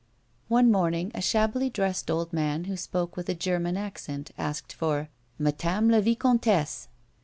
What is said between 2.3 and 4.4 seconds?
man who spoke with a German accent